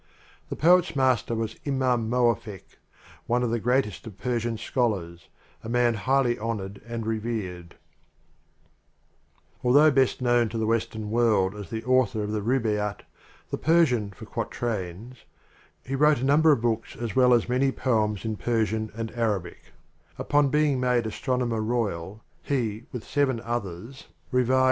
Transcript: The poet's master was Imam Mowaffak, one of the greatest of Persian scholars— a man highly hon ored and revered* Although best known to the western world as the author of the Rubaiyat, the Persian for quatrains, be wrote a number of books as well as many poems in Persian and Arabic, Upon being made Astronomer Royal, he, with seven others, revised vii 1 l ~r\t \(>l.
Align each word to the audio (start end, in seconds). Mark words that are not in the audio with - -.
The 0.49 0.55
poet's 0.55 0.95
master 0.95 1.35
was 1.35 1.57
Imam 1.63 2.09
Mowaffak, 2.09 2.79
one 3.27 3.43
of 3.43 3.51
the 3.51 3.59
greatest 3.59 4.07
of 4.07 4.17
Persian 4.17 4.57
scholars— 4.57 5.27
a 5.63 5.69
man 5.69 5.93
highly 5.93 6.39
hon 6.39 6.57
ored 6.59 6.81
and 6.87 7.05
revered* 7.05 7.75
Although 9.63 9.91
best 9.91 10.19
known 10.19 10.49
to 10.49 10.57
the 10.57 10.65
western 10.65 11.11
world 11.11 11.53
as 11.53 11.69
the 11.69 11.83
author 11.83 12.23
of 12.23 12.31
the 12.31 12.41
Rubaiyat, 12.41 13.01
the 13.51 13.59
Persian 13.59 14.09
for 14.09 14.25
quatrains, 14.25 15.17
be 15.83 15.93
wrote 15.95 16.17
a 16.19 16.23
number 16.25 16.51
of 16.51 16.61
books 16.61 16.95
as 16.95 17.15
well 17.15 17.31
as 17.31 17.47
many 17.47 17.71
poems 17.71 18.25
in 18.25 18.37
Persian 18.37 18.89
and 18.95 19.11
Arabic, 19.11 19.71
Upon 20.17 20.49
being 20.49 20.79
made 20.79 21.05
Astronomer 21.05 21.61
Royal, 21.61 22.23
he, 22.41 22.85
with 22.91 23.05
seven 23.05 23.39
others, 23.41 24.07
revised 24.31 24.31
vii 24.31 24.49
1 24.49 24.49
l 24.49 24.55
~r\t 24.55 24.59
\(>l. 24.59 24.59